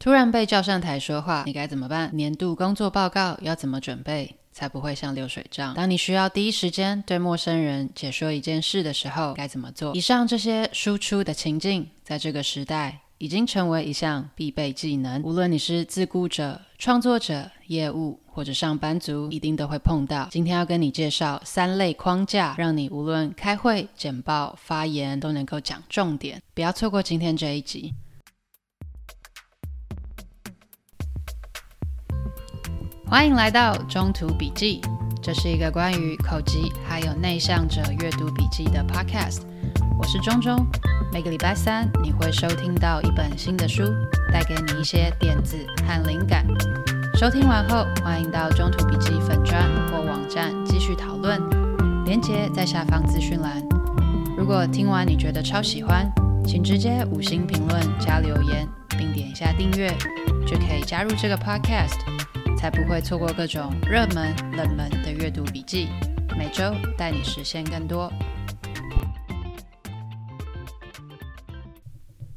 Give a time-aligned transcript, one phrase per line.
[0.00, 2.08] 突然被叫上台说话，你该怎么办？
[2.14, 5.74] 年度工作报告要怎么准备，才不会像流水账？
[5.74, 9.94] 当你需要第一时间对陌生人解说一件事的时候，该怎么做？
[9.94, 15.22] 以上这些输出的情境，在这个时代已经成为一项必备技能。
[15.22, 20.26] 无论你是自雇者、创作者、业务或者上班族，一定都会碰到。
[20.30, 26.40] 今天要跟你介绍三类框架，让你无论开会、简报、发言都能够讲重点。
[26.54, 27.92] 不要错过今天这一集。
[33.10, 34.80] 欢迎来到中途笔记，
[35.20, 39.40] 这是一个关于口疾还有内向者阅读笔记的 podcast。
[39.98, 40.64] 我是中中，
[41.12, 43.82] 每个礼拜三你会收听到一本新的书，
[44.32, 46.46] 带给你一些点子和灵感。
[47.16, 51.42] 收听完后，欢迎到中途笔记粉专或网站继续讨论，
[52.04, 53.60] 连接在下方资讯栏。
[54.38, 56.08] 如果听完你觉得超喜欢，
[56.46, 59.92] 请直接五星评论加留言，并点一下订阅，
[60.46, 61.98] 就可以加入这个 podcast。
[62.60, 65.88] 才不会错过各种热门、冷门的阅读笔记，
[66.36, 68.12] 每周带你实现更多。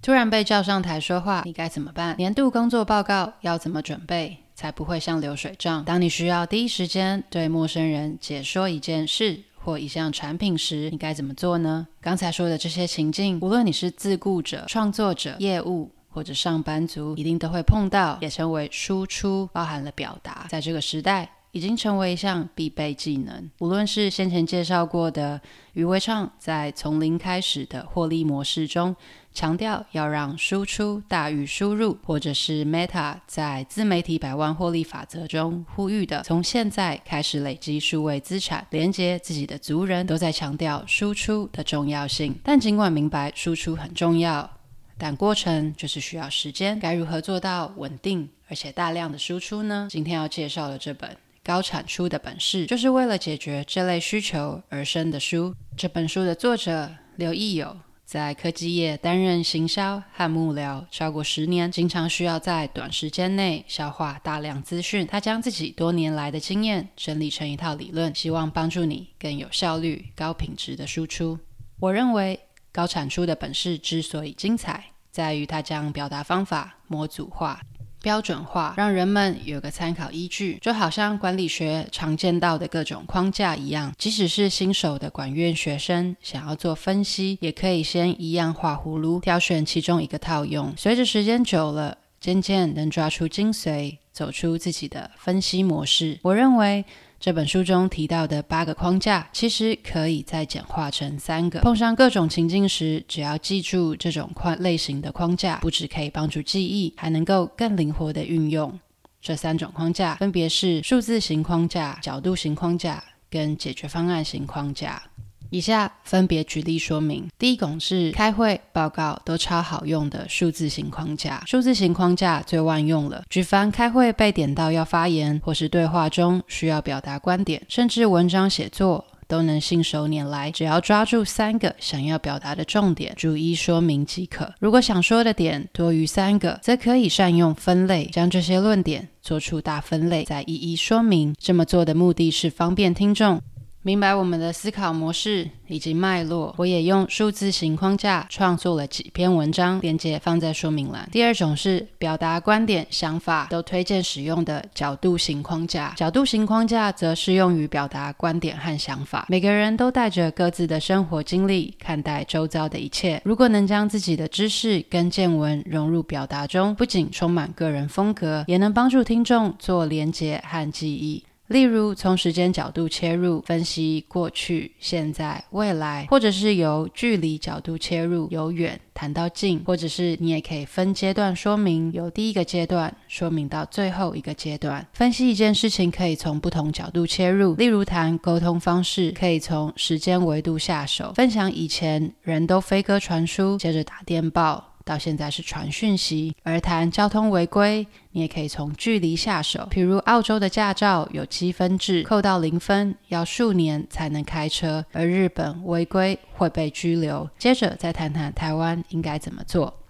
[0.00, 2.16] 突然被叫上台说话，你该怎么办？
[2.16, 5.84] 年度工作报告要怎么准备，才不会像流水账？
[5.84, 11.86] 当你需要第一时间对陌生人解说一件事或一项产品时，你该怎么做呢？
[12.00, 15.90] 刚才说的这些情境，无论你是自雇者、创作者、业务。
[16.16, 23.50] 或者上班族一定都会碰到，也称为输出，包含了表达，在这个时代已经成为一项必备技能。
[23.58, 25.38] 无论是先前介绍过的
[25.74, 28.96] 余维畅在从零开始的获利模式中，
[29.34, 42.34] 强调要让输出大于输入，或者是 Meta 在自媒体百万获利法则中呼吁的，从现在开始累积数位资产，连接自己的族人，都在强调输出的重要性。
[42.42, 44.50] 但尽管明白输出很重要。
[44.98, 49.88] 但过程就是需要时间，该如何做到稳定而且大量的输出呢？
[49.90, 51.10] 今天要介绍的这本
[51.44, 55.54] 《高产出的本事》，就是为了解决这类需求而生的书。
[55.76, 65.06] 这本书的作者刘益友在科技业担任行销和幕僚超过十年，经常需要在短时间内消化大量资讯。
[65.06, 71.38] 他将自己多年来的经验整理成一套理论，希望帮助你更有效率、高品质的输出。
[71.80, 72.40] 我认为。
[72.76, 77.58] 高产出的本事之所以精彩，在于它将表达方法模组化、
[78.02, 80.58] 标准化，让人们有个参考依据。
[80.60, 90.74] 就好像管理学常见到的各种框架一样，即使是新手的管院学生想要做分析，也可以先一样画葫芦，挑选其中一个套用。
[90.76, 96.18] 随着时间久了，渐渐能抓出精髓，走出自己的分析模式。
[96.22, 96.82] 我认为。
[97.18, 101.60] 这本书中提到的八个框架，其实可以再简化成三个。
[101.60, 108.78] 碰上各种情境时，只要记住这种框类型的框架，不只可以帮助记忆，还能够更灵活地运用。
[109.22, 115.02] 这三种框架分别是数字型框架、角度型框架跟解决方案型框架。
[115.50, 117.28] 以下分别举例说明。
[117.38, 121.42] 第一种是开会报告都超好用的数字型框架。
[121.46, 123.22] 数字型框架最万用了。
[123.30, 130.50] 举凡开会被点到要发言，或是对话中需要表达观点，甚至文章写作，都能信手拈来。
[130.50, 134.52] 只要抓住三个想要表达的重点，逐一说明即可。
[134.58, 141.34] 如果想说的点多于三个，则可以善用分类，将这些论点做出大分类，再一一说明。
[141.38, 143.40] 这么做的目的是方便听众。
[143.86, 151.08] 明白我们的思考模式以及脉络，我也用数字型框架创作了几篇文章，链接放在说明栏。
[151.12, 155.94] 第二种是表达观点、想法都推荐使用的角度型框架。
[155.96, 159.24] 角度型框架则适用于表达观点和想法。
[159.28, 163.22] 每个人都带着各自的生活经历看待周遭的一切。
[163.24, 171.22] 如果能将自己的知识跟见闻融入表达中，不仅充满个人风格，也能帮助听众做连结和记忆。
[171.48, 184.84] 例如，从时间角度切入，分析过去、现在、未来；或者是由距离角度切入，由远谈到近；或者是你也可以分阶段说明，由第一个阶段说明到最后一个阶段。
[184.92, 194.75] 分析一件事情可以从不同角度切入，例如谈沟通方式，可以从时间维度下手，分享以前人都飞鸽传书，接着打电报。
[194.86, 199.68] 到现在是传讯息，而谈交通违规，你也可以从距离下手。
[199.68, 207.28] 譬如澳洲的驾照有积分制，扣到零分要数年才能开车，而日本违规会被拘留。
[207.36, 209.82] 接着再谈谈台湾应该怎么做。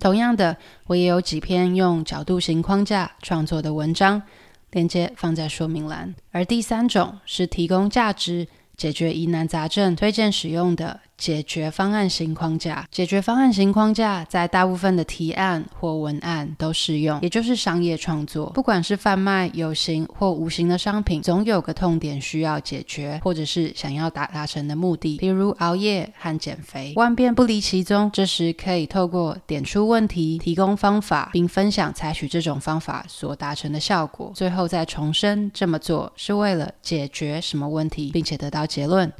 [0.00, 0.56] 同样的，
[0.86, 4.22] 我也有几篇用角度型框架创作的文章，
[4.70, 6.14] 链接放在说明栏。
[6.30, 8.48] 而第三种是提供价值。
[8.78, 12.86] 解决疑难杂症，推荐使用的解决方案型框架。
[12.90, 18.46] 解决方案型框架在大部分的提案或文案都适用，也就是商业创作。
[18.50, 28.08] 不管是贩卖有形或无形的商品，总有个痛点需要解决，或者是想要达达成的目的，比如熬夜和减肥，万变不离其宗。
[28.12, 39.12] 这时可以透过点出问题、提供方法，并分享采取这种方法所达成的效果，最后再重申这么做是为了解决什么问题，并且得到结论。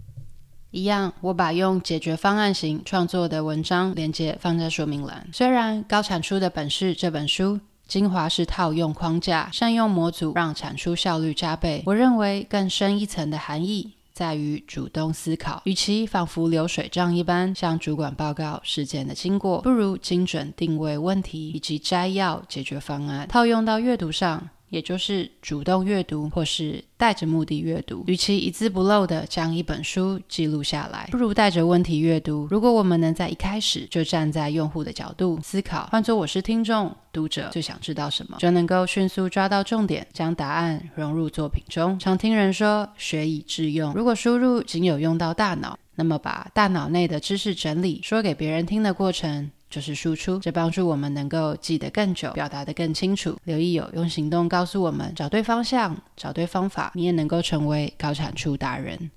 [0.70, 5.26] 一样，我把用解决方案型创作的文章连接放在说明栏。
[5.32, 15.62] 虽然《高产出的本事》这本书精华是套用框架、善用模组，让产出效率加倍，我认为更深一层的含义在于主动思考。
[15.65, 24.50] 与其仿佛流水账一般向主管报告事件的经过，不如精准定位问题以及摘要解决方案，套用到阅读上。
[24.69, 28.05] 也就是主动阅读，或是带着目的阅读。
[28.06, 32.47] 与其一字不漏地将一本书记录下来，不如带着问题阅读。
[32.50, 41.99] 如果我们能在一开始就站在用户的角度思考，换作我是听众、读者，最想知道什么，就能够迅速抓到重点，将答案融入作品中。
[41.99, 49.50] 常听人说“学以致用”，如果输入仅有用到大脑，那么把大脑内的知识整理说给别人听的过程。
[49.70, 53.38] 就是输出，这帮助我们能够记得更久，表达得更清楚。
[53.44, 59.11] 刘益友用行动告诉我们：找对方向，找对方法，你也能够成为高产出达人。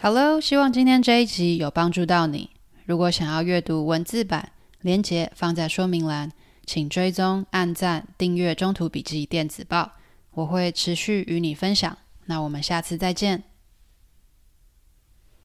[0.00, 2.50] 好喽，希望今天这一集有帮助到你。
[2.86, 6.30] 如果想要阅读文字版，连接放在说明栏，
[6.64, 9.82] 请追踪、按赞、订阅《中途笔记电子报》，
[10.32, 11.98] 我会持续与你分享。
[12.26, 13.47] 那我们下次再见。